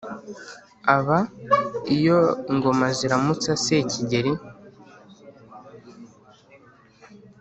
Aba 0.95 1.19
iyo 1.95 2.17
ingoma 2.51 2.85
ziramutsa 2.97 3.51
se 3.63 3.75
Kigeli 3.91 4.33